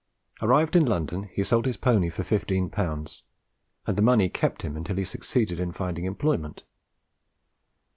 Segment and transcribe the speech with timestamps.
[0.41, 3.21] Arrived in London, he sold his pony for fifteen pounds,
[3.85, 6.63] and the money kept him until he succeeded in finding employment.